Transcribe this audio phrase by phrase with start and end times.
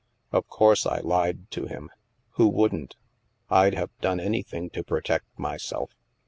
[0.31, 1.91] Of course I lied to him.
[2.31, 2.95] Who wouldn't?
[3.51, 5.91] I'd have done anything to protect my self.